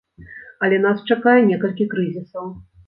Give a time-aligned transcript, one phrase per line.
[0.67, 2.55] Але нас чакае некалькі крызісаў.